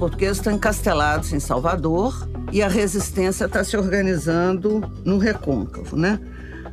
[0.00, 6.18] portugueses estão encastelados em Salvador e a resistência está se organizando no Recôncavo, né?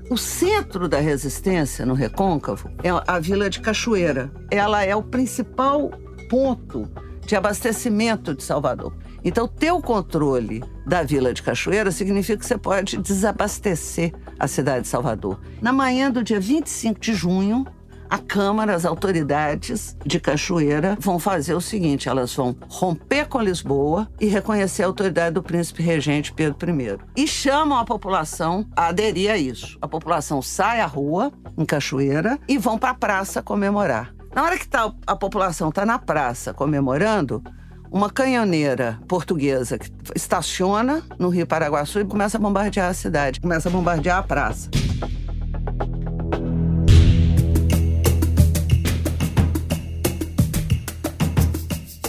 [0.10, 4.32] O centro da resistência no Recôncavo é a Vila de Cachoeira.
[4.50, 5.92] Ela é o principal
[6.30, 6.90] ponto
[7.26, 8.94] de abastecimento de Salvador.
[9.26, 14.84] Então, ter o controle da Vila de Cachoeira significa que você pode desabastecer a cidade
[14.84, 15.38] de Salvador.
[15.62, 17.68] Na manhã do dia 25 de junho,
[18.10, 24.08] a Câmara, as autoridades de Cachoeira vão fazer o seguinte: elas vão romper com Lisboa
[24.20, 26.98] e reconhecer a autoridade do príncipe regente Pedro I.
[27.16, 29.78] E chamam a população a aderir a isso.
[29.82, 34.14] A população sai à rua, em Cachoeira, e vão para a praça comemorar.
[34.34, 37.44] Na hora que tá, a população está na praça comemorando,
[37.92, 39.80] uma canhoneira portuguesa
[40.16, 44.70] estaciona no Rio Paraguaçu e começa a bombardear a cidade, começa a bombardear a praça.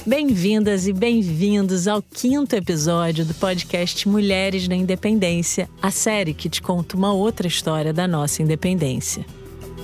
[0.08, 6.62] Bem-vindas e bem-vindos ao quinto episódio do podcast Mulheres na Independência, a série que te
[6.62, 9.26] conta uma outra história da nossa independência.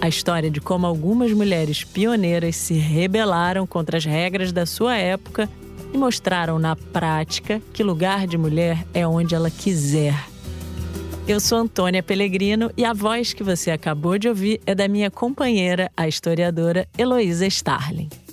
[0.00, 5.46] A história de como algumas mulheres pioneiras se rebelaram contra as regras da sua época
[5.92, 10.18] e mostraram na prática que lugar de mulher é onde ela quiser.
[11.28, 15.10] Eu sou Antônia Pellegrino e a voz que você acabou de ouvir é da minha
[15.10, 18.23] companheira, a historiadora Heloísa Starling.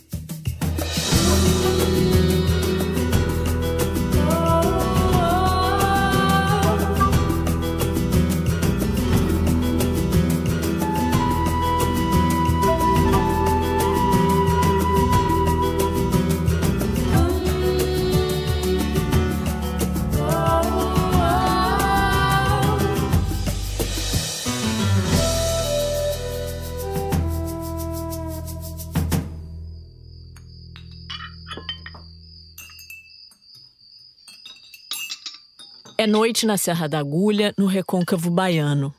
[36.02, 38.92] É noite na Serra da Agulha, no recôncavo baiano.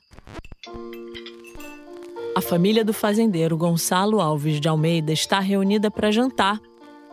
[2.32, 6.60] A família do fazendeiro Gonçalo Alves de Almeida está reunida para jantar,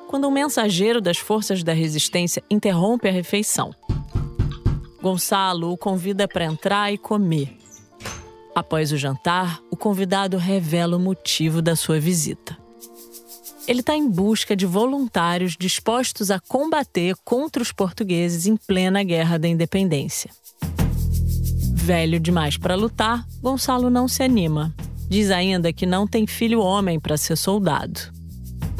[0.08, 3.74] quando um mensageiro das forças da resistência interrompe a refeição.
[5.02, 7.58] Gonçalo o convida para entrar e comer.
[8.54, 12.59] Após o jantar, o convidado revela o motivo da sua visita.
[13.70, 19.38] Ele está em busca de voluntários dispostos a combater contra os portugueses em plena Guerra
[19.38, 20.32] da Independência.
[21.76, 24.74] Velho demais para lutar, Gonçalo não se anima.
[25.08, 28.12] Diz ainda que não tem filho homem para ser soldado.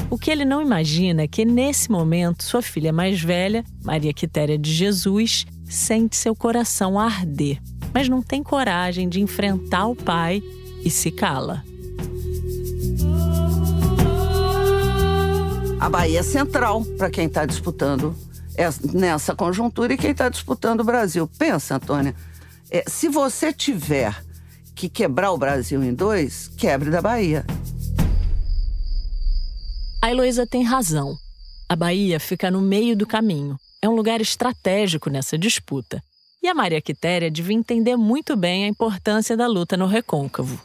[0.10, 4.58] O que ele não imagina é que, nesse momento, sua filha mais velha, Maria Quitéria
[4.58, 7.62] de Jesus, sente seu coração arder,
[7.94, 10.42] mas não tem coragem de enfrentar o pai
[10.84, 11.64] e se cala.
[15.80, 18.14] A Bahia Central para quem está disputando
[18.94, 21.30] nessa conjuntura e quem está disputando o Brasil.
[21.40, 22.14] Pensa, Antônia,
[22.70, 24.22] é, se você tiver
[24.76, 27.46] que quebrar o Brasil em dois, quebre da Bahia.
[30.02, 31.18] A Heloísa tem razão.
[31.70, 33.58] A Bahia fica no meio do caminho.
[33.82, 36.04] É um lugar estratégico nessa disputa.
[36.44, 40.60] E a Maria Quitéria devia entender muito bem a importância da luta no recôncavo.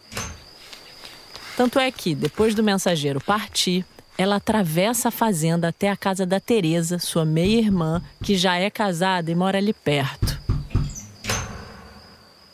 [1.57, 3.85] Tanto é que, depois do mensageiro partir,
[4.17, 9.31] ela atravessa a fazenda até a casa da Teresa, sua meia-irmã, que já é casada
[9.31, 10.39] e mora ali perto.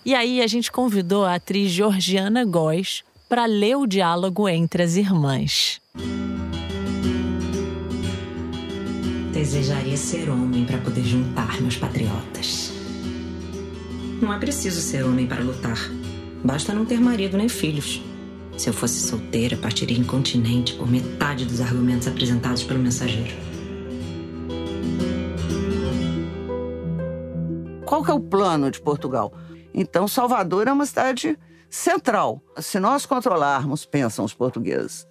[0.05, 4.97] E aí a gente convidou a atriz Georgiana Góes para ler o diálogo entre as
[4.97, 5.81] irmãs.
[9.33, 12.73] Desejaria ser homem para poder juntar meus patriotas.
[14.21, 15.79] Não é preciso ser homem para lutar.
[16.43, 18.03] Basta não ter marido nem filhos.
[18.57, 23.35] Se eu fosse solteira, partiria incontinente por metade dos argumentos apresentados pelo mensageiro.
[27.87, 29.33] Qual que é o plano de Portugal?
[29.73, 31.39] Então, Salvador é uma cidade
[31.71, 32.43] central.
[32.59, 35.07] Se nós controlarmos, pensam os portugueses,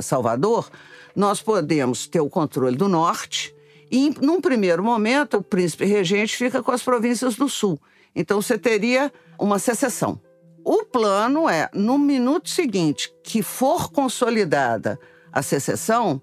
[0.00, 0.70] Salvador,
[1.16, 3.54] nós podemos ter o controle do norte
[3.90, 7.80] e, num primeiro momento, o príncipe regente fica com as províncias do sul.
[8.14, 10.20] Então, você teria uma secessão.
[10.64, 14.98] O plano é, no minuto seguinte que for consolidada
[15.32, 16.22] a secessão,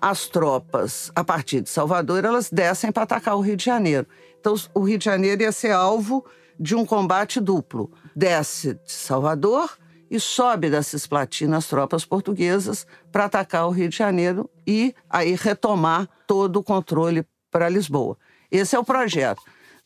[0.00, 4.06] as tropas, a partir de Salvador, elas descem para atacar o Rio de Janeiro.
[4.38, 6.24] Então, o Rio de Janeiro ia ser alvo
[6.58, 7.90] de um combate duplo.
[8.14, 9.76] Desce de Salvador
[10.10, 15.34] e sobe da Cisplatina as tropas portuguesas para atacar o Rio de Janeiro e aí
[15.34, 18.16] retomar todo o controle para Lisboa.
[18.50, 19.42] Esse é o projeto.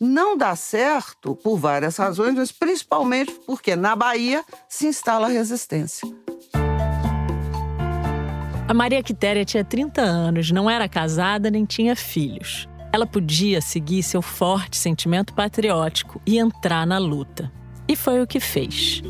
[0.07, 6.07] Não dá certo por várias razões, mas principalmente porque na Bahia se instala a resistência.
[8.69, 12.69] A Maria Quitéria tinha 30 anos, não era casada nem tinha filhos.
[12.93, 17.51] Ela podia seguir seu forte sentimento patriótico e entrar na luta.
[17.89, 19.03] E foi o que fez.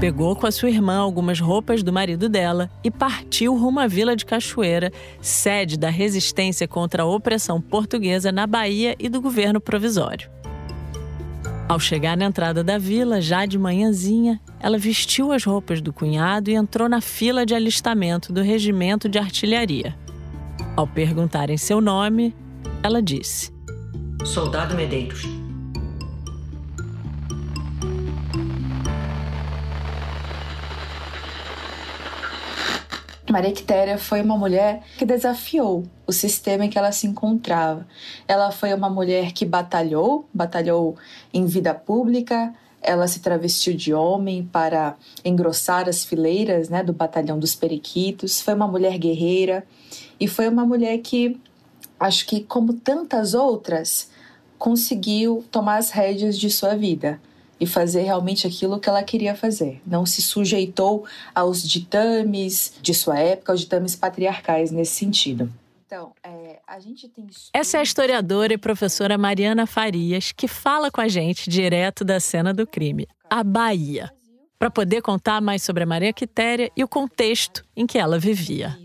[0.00, 4.14] Pegou com a sua irmã algumas roupas do marido dela e partiu rumo à Vila
[4.16, 10.30] de Cachoeira, sede da resistência contra a opressão portuguesa na Bahia e do governo provisório.
[11.66, 16.50] Ao chegar na entrada da vila, já de manhãzinha, ela vestiu as roupas do cunhado
[16.50, 19.96] e entrou na fila de alistamento do regimento de artilharia.
[20.76, 22.34] Ao perguntarem seu nome,
[22.82, 23.50] ela disse:
[24.24, 25.43] Soldado Medeiros.
[33.34, 37.84] Maria Quitéria foi uma mulher que desafiou o sistema em que ela se encontrava.
[38.28, 40.94] Ela foi uma mulher que batalhou, batalhou
[41.32, 44.94] em vida pública, ela se travestiu de homem para
[45.24, 48.40] engrossar as fileiras né, do batalhão dos periquitos.
[48.40, 49.66] Foi uma mulher guerreira
[50.20, 51.36] e foi uma mulher que,
[51.98, 54.10] acho que como tantas outras,
[54.56, 57.20] conseguiu tomar as rédeas de sua vida
[57.60, 59.80] e fazer realmente aquilo que ela queria fazer.
[59.86, 61.04] Não se sujeitou
[61.34, 65.50] aos ditames de sua época, aos ditames patriarcais nesse sentido.
[65.86, 67.26] Então, é, a gente tem.
[67.52, 72.18] Essa é a historiadora e professora Mariana Farias, que fala com a gente direto da
[72.18, 74.10] cena do crime, a Bahia,
[74.58, 78.76] para poder contar mais sobre a Maria Quitéria e o contexto em que ela vivia.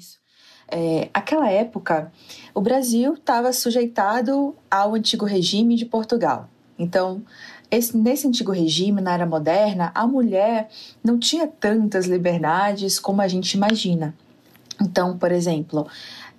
[0.72, 2.12] É, aquela época,
[2.54, 6.48] o Brasil estava sujeitado ao antigo regime de Portugal.
[6.78, 7.24] Então,
[7.72, 10.70] esse, nesse antigo regime, na era moderna, a mulher
[11.04, 14.14] não tinha tantas liberdades como a gente imagina.
[14.82, 15.88] Então, por exemplo,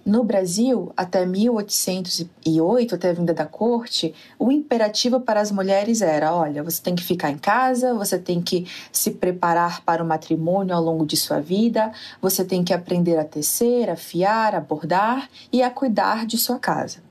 [0.05, 6.35] no Brasil, até 1808, até a vinda da corte, o imperativo para as mulheres era:
[6.35, 10.75] olha, você tem que ficar em casa, você tem que se preparar para o matrimônio
[10.75, 15.29] ao longo de sua vida, você tem que aprender a tecer, a fiar, a bordar
[15.53, 17.10] e a cuidar de sua casa.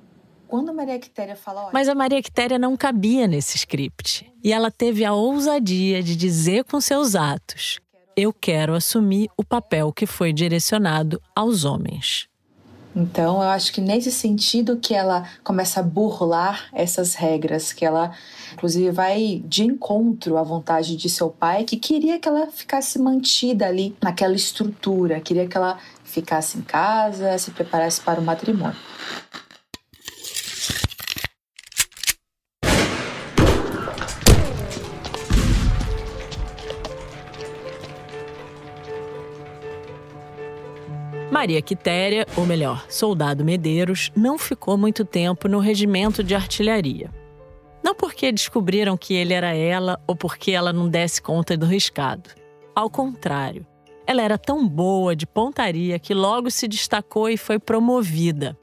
[0.49, 1.61] Quando a Maria Quitéria fala.
[1.61, 4.27] Olha, Mas a Maria Quitéria não cabia nesse script.
[4.43, 7.79] E ela teve a ousadia de dizer com seus atos:
[8.17, 12.27] Eu quero assumir o papel que foi direcionado aos homens.
[12.95, 18.11] Então, eu acho que nesse sentido que ela começa a burlar essas regras, que ela
[18.53, 23.67] inclusive vai de encontro à vontade de seu pai, que queria que ela ficasse mantida
[23.67, 28.75] ali naquela estrutura, queria que ela ficasse em casa, se preparasse para o matrimônio.
[41.39, 47.09] Maria Quitéria, ou melhor, Soldado Medeiros, não ficou muito tempo no regimento de artilharia.
[47.81, 52.29] Não porque descobriram que ele era ela ou porque ela não desse conta do riscado.
[52.75, 53.65] Ao contrário,
[54.05, 58.57] ela era tão boa de pontaria que logo se destacou e foi promovida.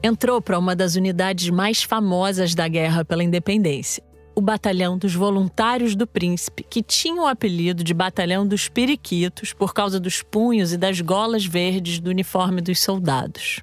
[0.00, 4.00] Entrou para uma das unidades mais famosas da guerra pela independência,
[4.40, 9.74] o Batalhão dos Voluntários do Príncipe, que tinha o apelido de Batalhão dos Periquitos por
[9.74, 13.60] causa dos punhos e das golas verdes do uniforme dos soldados.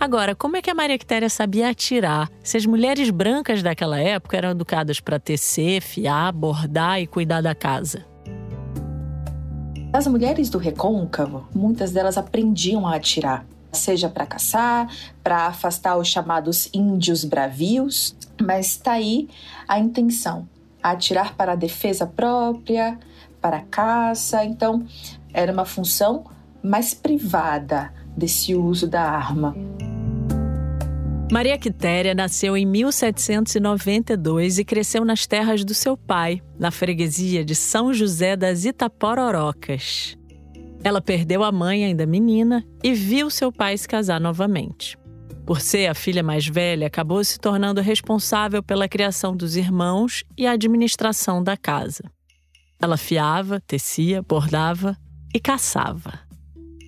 [0.00, 4.36] Agora, como é que a Maria Quitéria sabia atirar se as mulheres brancas daquela época
[4.36, 8.04] eram educadas para tecer, fiar, bordar e cuidar da casa?
[9.92, 14.88] As mulheres do recôncavo, muitas delas aprendiam a atirar seja para caçar,
[15.22, 19.28] para afastar os chamados índios bravios, mas está aí
[19.66, 20.48] a intenção,
[20.82, 22.98] atirar para a defesa própria,
[23.40, 24.44] para a caça.
[24.44, 24.86] Então,
[25.32, 26.24] era uma função
[26.62, 29.54] mais privada desse uso da arma.
[31.30, 37.54] Maria Quitéria nasceu em 1792 e cresceu nas terras do seu pai, na freguesia de
[37.54, 40.16] São José das Itapororocas.
[40.82, 44.96] Ela perdeu a mãe ainda menina e viu seu pai se casar novamente.
[45.48, 50.46] Por ser a filha mais velha, acabou se tornando responsável pela criação dos irmãos e
[50.46, 52.04] a administração da casa.
[52.78, 54.94] Ela fiava, tecia, bordava
[55.34, 56.20] e caçava.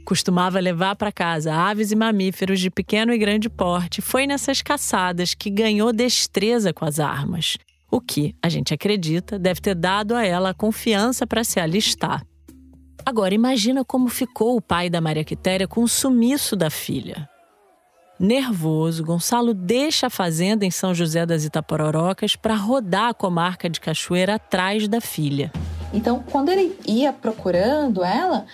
[0.04, 4.02] Costumava levar para casa aves e mamíferos de pequeno e grande porte.
[4.02, 7.56] Foi nessas caçadas que ganhou destreza com as armas,
[7.90, 12.22] o que, a gente acredita, deve ter dado a ela a confiança para se alistar.
[13.06, 17.26] Agora, imagina como ficou o pai da Maria Quitéria com o sumiço da filha.
[18.20, 23.80] Nervoso, Gonçalo deixa a fazenda em São José das Itapororocas para rodar a comarca de
[23.80, 25.50] Cachoeira atrás da filha.
[25.90, 28.44] Então, quando ele ia procurando ela,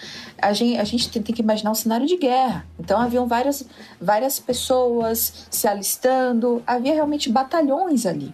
[0.40, 2.64] a gente, a gente tem, que imaginar um cenário de guerra.
[2.78, 3.66] Então, haviam várias,
[4.00, 8.32] várias pessoas se alistando, havia realmente batalhões ali.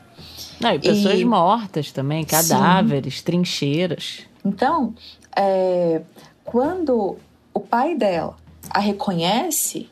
[0.61, 1.25] Não, e pessoas e...
[1.25, 3.25] mortas também, cadáveres, Sim.
[3.25, 4.21] trincheiras.
[4.45, 4.95] Então,
[5.35, 6.03] é,
[6.45, 7.17] quando
[7.55, 8.37] o pai dela
[8.69, 9.89] a reconhece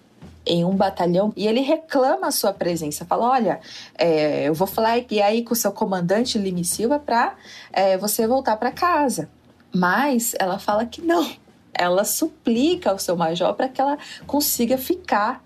[0.47, 3.05] em um batalhão e ele reclama a sua presença.
[3.05, 3.61] Fala: Olha,
[3.97, 7.35] é, eu vou falar e aí com o seu comandante Lime Silva para
[7.73, 9.29] é, você voltar para casa.
[9.73, 11.31] Mas ela fala que não.
[11.73, 15.43] Ela suplica ao seu major para que ela consiga ficar.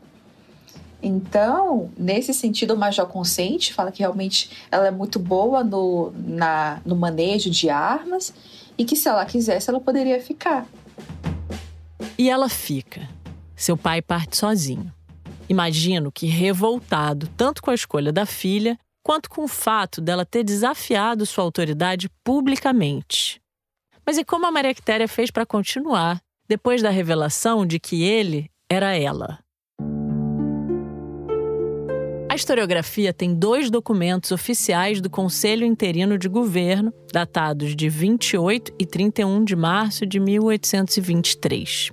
[1.02, 6.80] Então, nesse sentido, o major consente, fala que realmente ela é muito boa no, na,
[6.82, 8.32] no manejo de armas
[8.78, 10.66] e que se ela quisesse, ela poderia ficar.
[12.16, 13.06] E ela fica.
[13.56, 14.92] Seu pai parte sozinho.
[15.48, 20.42] Imagino que revoltado tanto com a escolha da filha, quanto com o fato dela ter
[20.42, 23.40] desafiado sua autoridade publicamente.
[24.06, 28.50] Mas e como a Maria Quitéria fez para continuar, depois da revelação de que ele
[28.70, 29.38] era ela?
[32.28, 38.84] A historiografia tem dois documentos oficiais do Conselho Interino de Governo, datados de 28 e
[38.84, 41.92] 31 de março de 1823.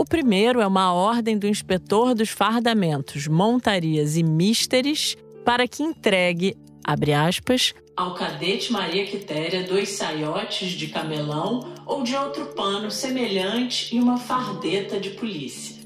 [0.00, 5.14] O primeiro é uma ordem do inspetor dos fardamentos, montarias e místeres
[5.44, 12.16] para que entregue, abre aspas, ao cadete Maria Quitéria dois saiotes de camelão ou de
[12.16, 15.76] outro pano semelhante e uma fardeta de polícia.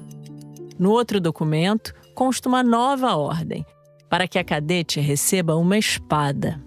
[0.78, 3.66] No outro documento, consta uma nova ordem
[4.09, 6.64] para que a cadete receba uma espada.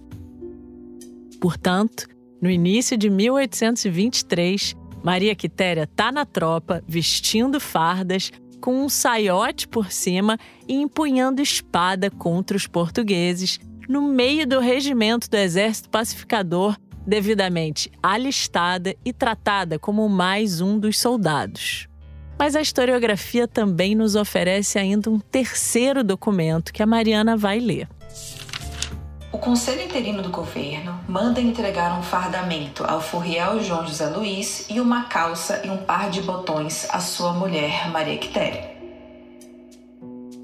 [1.39, 2.09] Portanto,
[2.41, 9.91] no início de 1823, Maria Quitéria está na tropa, vestindo fardas, com um saiote por
[9.91, 10.37] cima
[10.67, 16.75] e empunhando espada contra os portugueses, no meio do regimento do Exército Pacificador,
[17.05, 21.87] devidamente alistada e tratada como mais um dos soldados.
[22.37, 27.87] Mas a historiografia também nos oferece ainda um terceiro documento que a Mariana vai ler.
[29.37, 34.81] O Conselho Interino do Governo manda entregar um fardamento ao Furriel João José Luiz e
[34.81, 38.75] uma calça e um par de botões à sua mulher Maria Quitéria.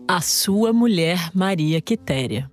[0.08, 2.52] A sua mulher Maria Quitéria.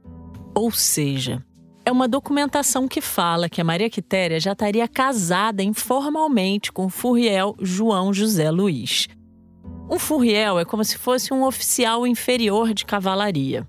[0.55, 1.45] Ou seja,
[1.85, 6.91] é uma documentação que fala que a Maria Quitéria já estaria casada informalmente com o
[6.91, 9.09] Furriel João José Luiz.
[9.91, 13.69] Um Furriel é como se fosse um oficial inferior de cavalaria.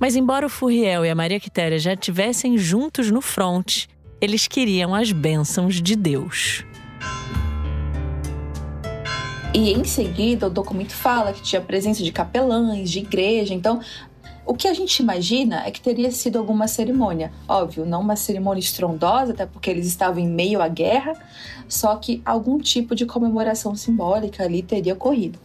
[0.00, 3.86] Mas embora o Furriel e a Maria Quitéria já estivessem juntos no fronte,
[4.18, 6.64] eles queriam as bênçãos de Deus.
[9.52, 13.52] E em seguida, o documento fala que tinha presença de capelães, de igreja.
[13.52, 13.80] Então,
[14.46, 17.30] o que a gente imagina é que teria sido alguma cerimônia.
[17.46, 21.12] Óbvio, não uma cerimônia estrondosa, até porque eles estavam em meio à guerra,
[21.68, 25.38] só que algum tipo de comemoração simbólica ali teria ocorrido.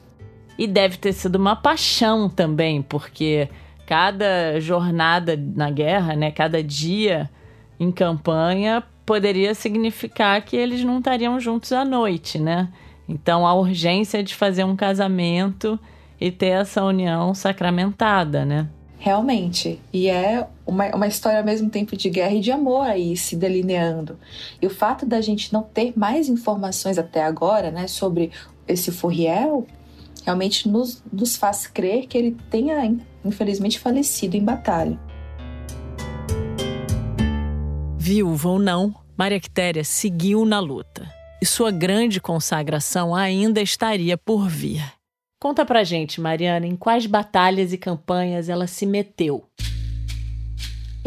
[0.57, 3.49] E deve ter sido uma paixão também, porque
[3.85, 7.29] cada jornada na guerra, né, cada dia
[7.79, 12.69] em campanha poderia significar que eles não estariam juntos à noite, né?
[13.07, 15.79] Então a urgência de fazer um casamento
[16.19, 18.67] e ter essa união sacramentada, né?
[18.97, 19.79] Realmente.
[19.93, 23.35] E é uma, uma história ao mesmo tempo de guerra e de amor aí se
[23.35, 24.17] delineando.
[24.59, 28.31] E o fato da gente não ter mais informações até agora, né, sobre
[28.67, 29.67] esse Furriel,
[30.25, 34.99] realmente nos, nos faz crer que ele tenha infelizmente falecido em batalha.
[37.97, 41.09] Viúva ou não, Maria Quitéria seguiu na luta
[41.41, 44.83] e sua grande consagração ainda estaria por vir.
[45.39, 49.43] Conta pra gente, Mariana, em quais batalhas e campanhas ela se meteu?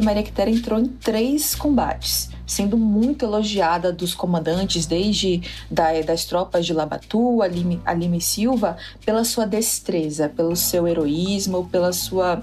[0.01, 6.67] Maria Quitéria entrou em três combates, sendo muito elogiada dos comandantes, desde da, das tropas
[6.67, 12.43] de Labatu, Alime, Alime Silva, pela sua destreza, pelo seu heroísmo, pela sua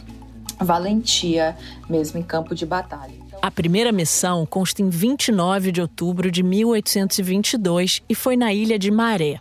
[0.60, 1.58] valentia
[1.90, 3.26] mesmo em campo de batalha.
[3.42, 8.90] A primeira missão consta em 29 de outubro de 1822 e foi na ilha de
[8.90, 9.40] Maré.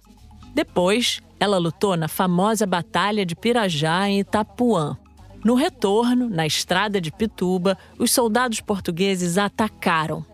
[0.55, 4.97] Depois, ela lutou na famosa Batalha de Pirajá, em Itapuã.
[5.45, 10.25] No retorno, na estrada de Pituba, os soldados portugueses atacaram.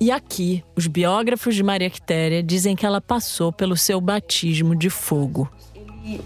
[0.00, 4.90] E aqui, os biógrafos de Maria Quitéria dizem que ela passou pelo seu batismo de
[4.90, 5.48] fogo.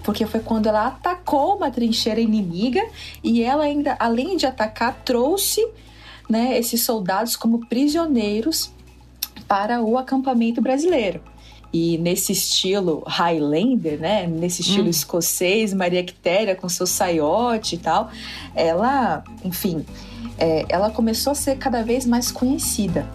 [0.03, 2.85] Porque foi quando ela atacou uma trincheira inimiga
[3.23, 5.65] e ela ainda, além de atacar, trouxe
[6.29, 8.73] né, esses soldados como prisioneiros
[9.47, 11.21] para o acampamento brasileiro.
[11.73, 14.27] E nesse estilo Highlander, né?
[14.27, 14.91] Nesse estilo hum.
[14.91, 18.11] escocês, Maria Quitéria com seu saiote e tal,
[18.55, 19.85] ela, enfim,
[20.39, 23.09] é, ela começou a ser cada vez mais conhecida.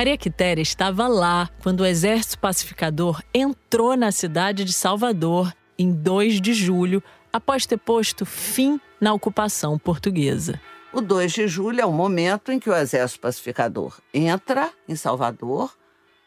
[0.00, 6.40] Maria Quitéria estava lá quando o exército pacificador entrou na cidade de Salvador em 2
[6.40, 10.58] de julho, após ter posto fim na ocupação portuguesa.
[10.90, 15.70] O 2 de julho é o momento em que o Exército Pacificador entra em Salvador,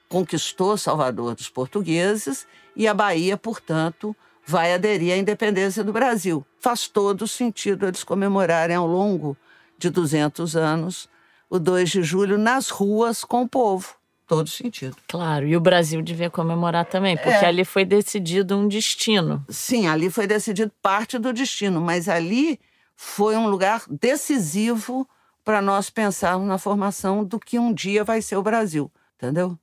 [0.07, 4.15] conquistou Salvador dos portugueses e a Bahia, portanto,
[4.45, 6.45] vai aderir à independência do Brasil.
[6.59, 9.35] Faz todo sentido eles comemorarem ao longo
[9.79, 11.09] de 200 anos
[11.53, 13.93] o 2 de julho nas ruas com o povo.
[14.25, 14.97] Todo sentido.
[15.07, 17.45] Claro, e o Brasil devia comemorar também, porque é.
[17.45, 19.45] ali foi decidido um destino.
[19.47, 22.59] Sim, ali foi decidido parte do destino, mas ali
[22.95, 25.07] foi um lugar decisivo
[25.45, 29.55] para nós pensarmos na formação do que um dia vai ser o Brasil, entendeu?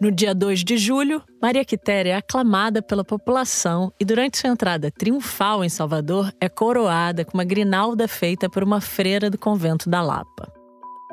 [0.00, 4.90] No dia 2 de julho, Maria Quitéria é aclamada pela população e, durante sua entrada
[4.90, 10.00] triunfal em Salvador, é coroada com uma grinalda feita por uma freira do convento da
[10.00, 10.50] Lapa.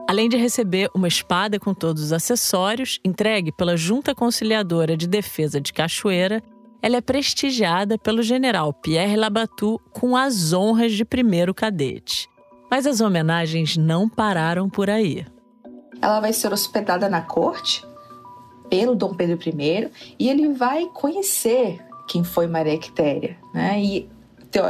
[0.07, 5.59] Além de receber uma espada com todos os acessórios, entregue pela Junta Conciliadora de Defesa
[5.59, 6.41] de Cachoeira,
[6.81, 12.29] ela é prestigiada pelo general Pierre Labatu com as honras de primeiro cadete.
[12.71, 15.25] Mas as homenagens não pararam por aí.
[16.01, 17.85] Ela vai ser hospedada na corte
[18.69, 23.81] pelo Dom Pedro I e ele vai conhecer quem foi Maria Quitéria, né?
[23.81, 24.09] E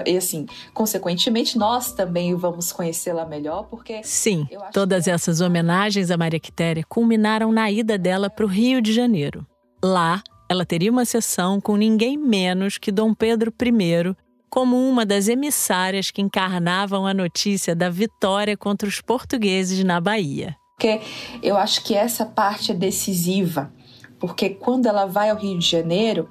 [0.06, 4.02] e assim, consequentemente, nós também vamos conhecê-la melhor, porque.
[4.04, 5.12] Sim, todas que...
[5.12, 9.46] essas homenagens a Maria Quitéria culminaram na ida dela para o Rio de Janeiro.
[9.84, 14.16] Lá, ela teria uma sessão com ninguém menos que Dom Pedro I,
[14.50, 20.56] como uma das emissárias que encarnavam a notícia da vitória contra os portugueses na Bahia.
[20.78, 21.02] Porque
[21.42, 23.74] eu acho que essa parte é decisiva
[24.20, 26.30] porque quando ela vai ao Rio de Janeiro,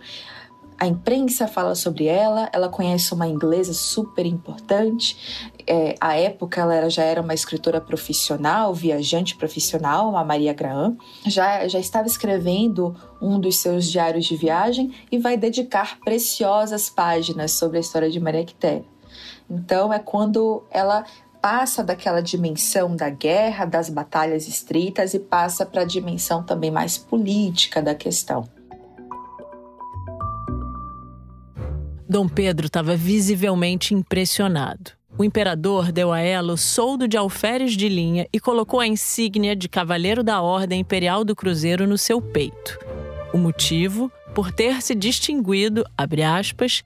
[0.78, 5.52] a imprensa fala sobre ela, ela conhece uma inglesa super importante.
[5.66, 10.96] É, à época, ela era, já era uma escritora profissional, viajante profissional, a Maria Graham.
[11.26, 17.52] Já, já estava escrevendo um dos seus diários de viagem e vai dedicar preciosas páginas
[17.52, 18.84] sobre a história de Maria Quitéria.
[19.48, 21.04] Então, é quando ela
[21.46, 26.98] passa daquela dimensão da guerra, das batalhas estritas e passa para a dimensão também mais
[26.98, 28.48] política da questão.
[32.08, 34.90] Dom Pedro estava visivelmente impressionado.
[35.16, 39.54] O imperador deu a ela o soldo de alferes de linha e colocou a insígnia
[39.54, 42.76] de Cavaleiro da Ordem Imperial do Cruzeiro no seu peito.
[43.32, 44.10] O motivo?
[44.34, 46.82] Por ter se distinguido, abre aspas,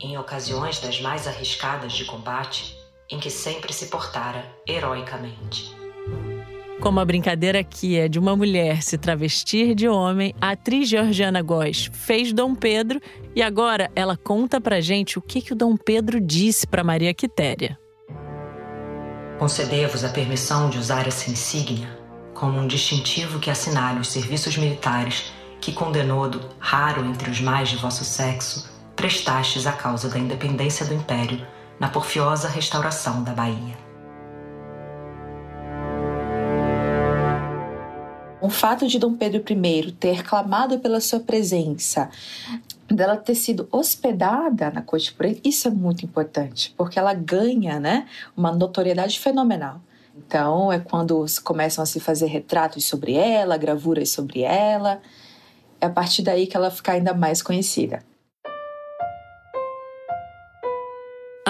[0.00, 2.79] em ocasiões das mais arriscadas de combate,
[3.10, 5.74] em que sempre se portara heroicamente.
[6.80, 11.42] Como a brincadeira aqui é de uma mulher se travestir de homem, a atriz Georgiana
[11.42, 12.98] Góes fez Dom Pedro
[13.36, 17.12] e agora ela conta pra gente o que, que o Dom Pedro disse para Maria
[17.12, 17.78] Quitéria.
[19.38, 22.00] Concedei-vos a permissão de usar essa insígnia
[22.32, 27.68] como um distintivo que assinale os serviços militares que, com denodo raro entre os mais
[27.68, 31.46] de vosso sexo, prestastes à causa da independência do Império
[31.80, 33.74] na porfiosa restauração da Bahia.
[38.42, 42.10] O fato de Dom Pedro I ter clamado pela sua presença,
[42.86, 47.80] dela ter sido hospedada na corte por ele, isso é muito importante, porque ela ganha
[47.80, 49.80] né, uma notoriedade fenomenal.
[50.16, 55.00] Então, é quando começam a se fazer retratos sobre ela, gravuras sobre ela.
[55.80, 58.02] É a partir daí que ela fica ainda mais conhecida.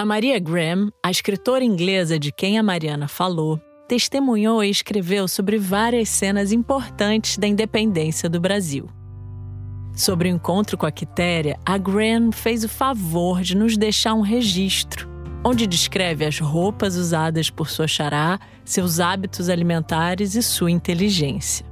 [0.01, 5.59] A Maria Graham, a escritora inglesa de quem a Mariana falou, testemunhou e escreveu sobre
[5.59, 8.89] várias cenas importantes da independência do Brasil.
[9.95, 14.21] Sobre o encontro com a Quitéria, a Graham fez o favor de nos deixar um
[14.21, 15.07] registro,
[15.45, 21.63] onde descreve as roupas usadas por sua xará, seus hábitos alimentares e sua inteligência.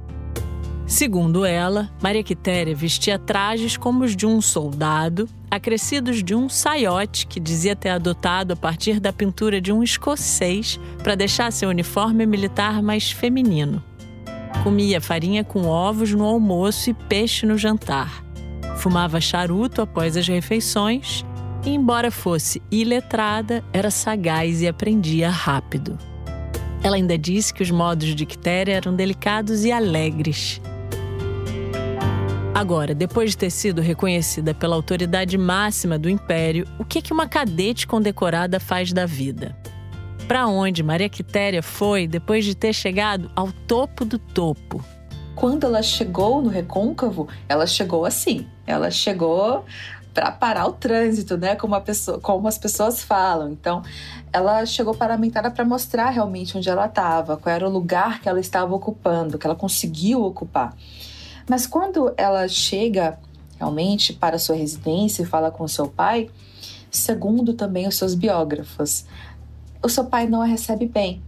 [0.86, 7.26] Segundo ela, Maria Quitéria vestia trajes como os de um soldado, acrescidos de um saiote
[7.26, 12.24] que dizia ter adotado a partir da pintura de um escocês para deixar seu uniforme
[12.24, 13.82] militar mais feminino.
[14.62, 18.24] Comia farinha com ovos no almoço e peixe no jantar.
[18.76, 21.24] Fumava charuto após as refeições
[21.64, 25.98] e, embora fosse iletrada, era sagaz e aprendia rápido.
[26.82, 30.60] Ela ainda disse que os modos de Quitéria eram delicados e alegres
[32.60, 37.26] Agora, depois de ter sido reconhecida pela autoridade máxima do império, o que, que uma
[37.26, 39.56] cadete condecorada faz da vida?
[40.28, 44.84] Para onde Maria Quitéria foi depois de ter chegado ao topo do topo?
[45.34, 48.46] Quando ela chegou no Recôncavo, ela chegou assim.
[48.66, 49.64] Ela chegou
[50.12, 51.56] para parar o trânsito, né?
[51.56, 53.52] Como, pessoa, como as pessoas falam.
[53.52, 53.82] Então,
[54.30, 58.38] ela chegou paramentada para mostrar realmente onde ela estava, qual era o lugar que ela
[58.38, 60.76] estava ocupando, que ela conseguiu ocupar.
[61.50, 63.18] Mas quando ela chega
[63.58, 66.30] realmente para sua residência e fala com seu pai,
[66.88, 69.04] segundo também os seus biógrafos,
[69.82, 71.20] o seu pai não a recebe bem.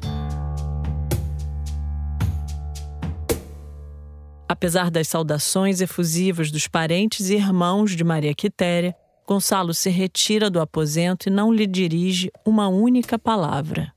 [4.48, 8.94] Apesar das saudações efusivas dos parentes e irmãos de Maria Quitéria,
[9.26, 13.92] Gonçalo se retira do aposento e não lhe dirige uma única palavra.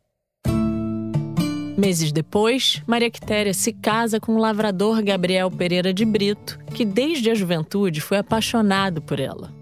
[1.77, 7.29] Meses depois, Maria Quitéria se casa com o lavrador Gabriel Pereira de Brito, que desde
[7.29, 9.53] a juventude foi apaixonado por ela.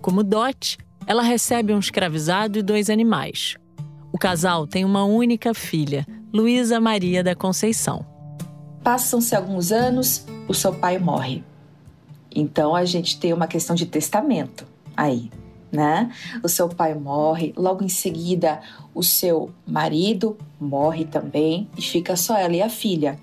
[0.00, 3.56] Como dote, ela recebe um escravizado e dois animais.
[4.12, 8.04] O casal tem uma única filha, Luísa Maria da Conceição.
[8.82, 11.44] Passam-se alguns anos, o seu pai morre.
[12.34, 15.30] Então a gente tem uma questão de testamento aí,
[15.72, 16.10] né?
[16.42, 18.60] O seu pai morre, logo em seguida
[18.94, 23.18] o seu marido morre também e fica só ela e a filha.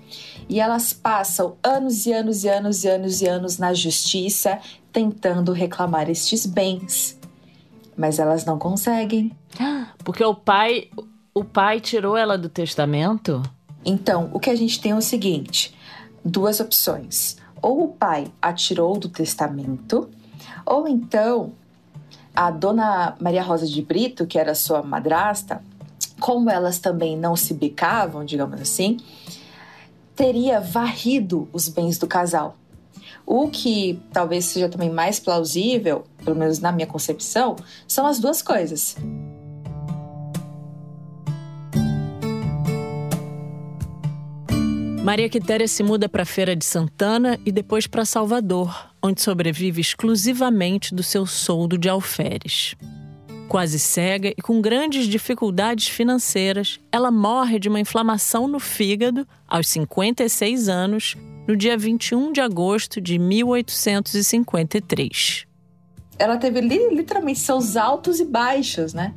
[0.48, 4.58] E elas passam anos e anos e anos e anos e anos na justiça
[4.92, 7.18] tentando reclamar estes bens.
[7.96, 9.32] Mas elas não conseguem.
[10.02, 10.88] Porque o pai,
[11.34, 13.42] o pai tirou ela do testamento?
[13.84, 15.74] Então, o que a gente tem é o seguinte:
[16.24, 17.36] duas opções.
[17.60, 20.08] Ou o pai a tirou do testamento,
[20.64, 21.52] ou então
[22.38, 25.60] a dona Maria Rosa de Brito, que era sua madrasta,
[26.20, 28.98] como elas também não se bicavam, digamos assim,
[30.14, 32.56] teria varrido os bens do casal.
[33.26, 37.56] O que talvez seja também mais plausível, pelo menos na minha concepção,
[37.88, 38.94] são as duas coisas.
[45.02, 50.94] Maria Quitéria se muda para Feira de Santana e depois para Salvador, onde sobrevive exclusivamente
[50.94, 52.76] do seu soldo de alferes.
[53.48, 59.66] Quase cega e com grandes dificuldades financeiras, ela morre de uma inflamação no fígado aos
[59.68, 65.46] 56 anos, no dia 21 de agosto de 1853.
[66.18, 69.14] Ela teve literalmente seus altos e baixos, né?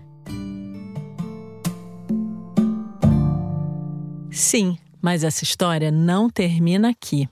[4.32, 7.28] Sim, mas essa história não termina aqui.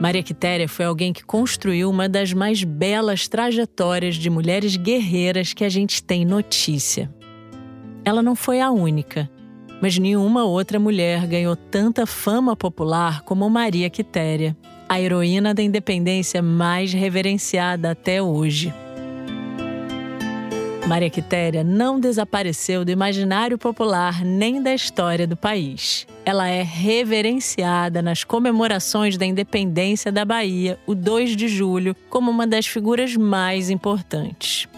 [0.00, 5.64] Maria Quitéria foi alguém que construiu uma das mais belas trajetórias de mulheres guerreiras que
[5.64, 7.10] a gente tem notícia.
[8.04, 9.28] Ela não foi a única,
[9.80, 14.54] mas nenhuma outra mulher ganhou tanta fama popular como Maria Quitéria,
[14.86, 18.72] a heroína da independência mais reverenciada até hoje.
[20.86, 26.06] Maria Quitéria não desapareceu do imaginário popular nem da história do país.
[26.24, 32.46] Ela é reverenciada nas comemorações da independência da Bahia, o 2 de julho, como uma
[32.46, 34.68] das figuras mais importantes.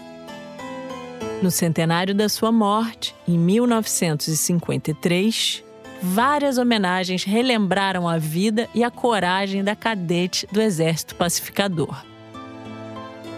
[1.43, 5.63] No centenário da sua morte, em 1953,
[6.01, 12.03] várias homenagens relembraram a vida e a coragem da cadete do Exército Pacificador.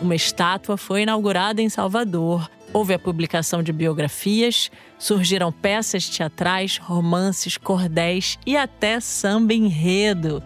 [0.01, 7.57] Uma estátua foi inaugurada em Salvador, Houve a publicação de biografias, surgiram peças teatrais, romances,
[7.57, 10.41] cordéis e até samba enredo.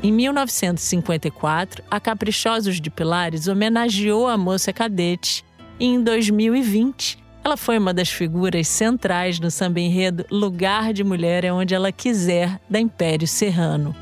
[0.00, 5.44] Em 1954, a Caprichosos de Pilares homenageou a moça cadete
[5.80, 11.44] e em 2020 ela foi uma das figuras centrais no samba enredo Lugar de Mulher
[11.44, 13.96] é onde ela quiser da Império Serrano.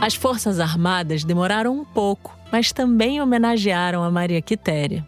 [0.00, 5.04] As Forças Armadas demoraram um pouco, mas também homenagearam a Maria Quitéria.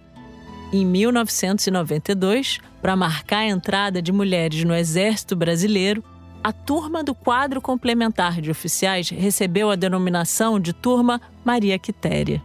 [0.72, 6.04] Em 1992, para marcar a entrada de mulheres no Exército Brasileiro,
[6.44, 12.40] a turma do quadro complementar de oficiais recebeu a denominação de Turma Maria Quitéria.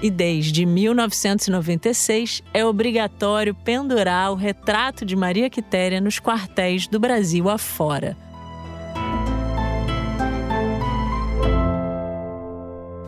[0.00, 7.50] E desde 1996 é obrigatório pendurar o retrato de Maria Quitéria nos quartéis do Brasil
[7.50, 8.16] afora.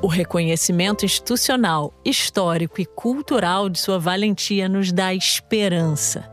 [0.04, 6.30] O reconhecimento institucional, histórico e cultural de sua valentia nos dá esperança.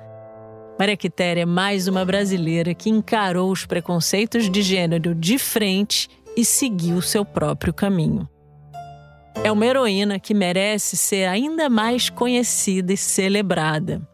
[0.78, 6.44] Maria Quitéria é mais uma brasileira que encarou os preconceitos de gênero de frente e
[6.44, 8.28] seguiu seu próprio caminho.
[9.42, 14.06] É uma heroína que merece ser ainda mais conhecida e celebrada.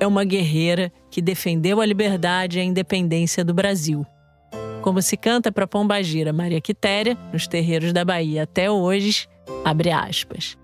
[0.00, 4.04] É uma guerreira que defendeu a liberdade e a independência do Brasil
[4.82, 9.28] como se canta para Pombagira Maria Quitéria, nos terreiros da Bahia até hoje,
[9.64, 10.56] abre aspas.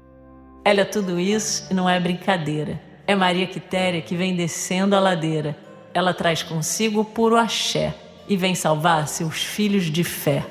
[0.65, 2.81] Ela é tudo isso e não é brincadeira.
[3.07, 5.57] É Maria Quitéria que vem descendo a ladeira.
[5.93, 7.95] Ela traz consigo o puro axé
[8.29, 10.45] e vem salvar seus filhos de fé.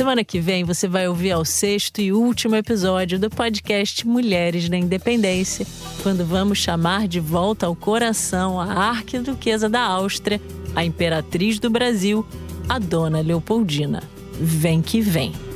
[0.00, 4.78] Semana que vem você vai ouvir ao sexto e último episódio do podcast Mulheres da
[4.78, 5.66] Independência,
[6.02, 10.40] quando vamos chamar de volta ao coração a arquiduquesa da Áustria,
[10.74, 12.26] a imperatriz do Brasil,
[12.66, 14.02] a Dona Leopoldina.
[14.40, 15.49] Vem que vem.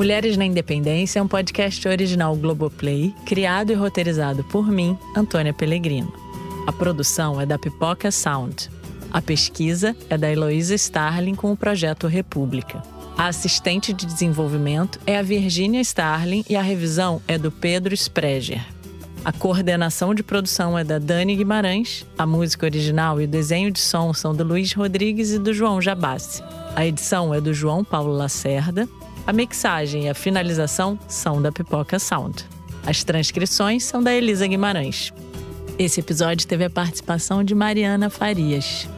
[0.00, 6.10] Mulheres na Independência é um podcast original Globoplay, criado e roteirizado por mim, Antônia Pellegrino.
[6.66, 8.70] A produção é da Pipoca Sound.
[9.12, 12.82] A pesquisa é da Heloísa Starling com o projeto República.
[13.14, 18.64] A assistente de desenvolvimento é a Virginia Starling e a revisão é do Pedro Spreger.
[19.22, 23.80] A coordenação de produção é da Dani Guimarães, a música original e o desenho de
[23.80, 26.42] som são do Luiz Rodrigues e do João Jabassi.
[26.74, 28.88] A edição é do João Paulo Lacerda
[29.26, 32.44] a mixagem e a finalização são da Pipoca Sound.
[32.86, 35.12] As transcrições são da Elisa Guimarães.
[35.78, 38.88] Esse episódio teve a participação de Mariana Farias.